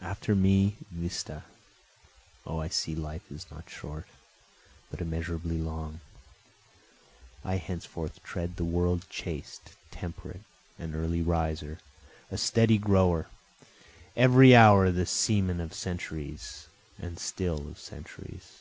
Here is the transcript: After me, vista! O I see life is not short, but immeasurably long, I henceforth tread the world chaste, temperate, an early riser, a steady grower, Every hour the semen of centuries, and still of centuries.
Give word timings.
After 0.00 0.34
me, 0.34 0.76
vista! 0.90 1.44
O 2.46 2.58
I 2.58 2.68
see 2.68 2.94
life 2.94 3.30
is 3.30 3.44
not 3.50 3.68
short, 3.68 4.06
but 4.90 5.02
immeasurably 5.02 5.58
long, 5.58 6.00
I 7.44 7.56
henceforth 7.58 8.22
tread 8.22 8.56
the 8.56 8.64
world 8.64 9.04
chaste, 9.10 9.72
temperate, 9.90 10.40
an 10.78 10.94
early 10.94 11.20
riser, 11.20 11.80
a 12.30 12.38
steady 12.38 12.78
grower, 12.78 13.26
Every 14.16 14.56
hour 14.56 14.90
the 14.90 15.04
semen 15.04 15.60
of 15.60 15.74
centuries, 15.74 16.68
and 16.98 17.18
still 17.18 17.68
of 17.68 17.78
centuries. 17.78 18.60